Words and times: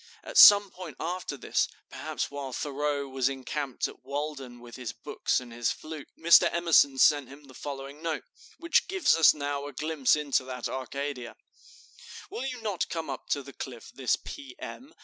At 0.23 0.35
some 0.35 0.71
time 0.71 0.95
after 0.99 1.37
this, 1.37 1.67
perhaps 1.91 2.31
while 2.31 2.53
Thoreau 2.53 3.07
was 3.07 3.29
encamped 3.29 3.87
at 3.87 4.03
Walden 4.03 4.59
with 4.59 4.75
his 4.75 4.93
books 4.93 5.39
and 5.39 5.53
his 5.53 5.69
flute, 5.71 6.09
Mr. 6.17 6.49
Emerson 6.51 6.97
sent 6.97 7.29
him 7.29 7.43
the 7.43 7.53
following 7.53 8.01
note, 8.01 8.23
which 8.57 8.87
gives 8.87 9.15
us 9.15 9.35
now 9.35 9.67
a 9.67 9.73
glimpse 9.73 10.15
into 10.15 10.43
that 10.45 10.67
Arcadia: 10.67 11.35
"Will 12.31 12.47
you 12.47 12.59
not 12.63 12.89
come 12.89 13.11
up 13.11 13.29
to 13.29 13.43
the 13.43 13.53
Cliff 13.53 13.91
this 13.93 14.15
P. 14.15 14.55
M. 14.57 14.95